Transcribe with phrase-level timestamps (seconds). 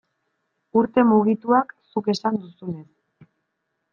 [0.79, 3.31] Urte mugituak, zuk esan duzunez.